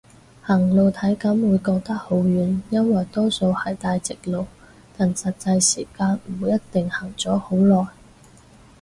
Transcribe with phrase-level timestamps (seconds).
[0.41, 4.47] 行路體感會覺得好遠，因為多數係大直路，
[4.97, 7.85] 但實際時間唔一定行咗好耐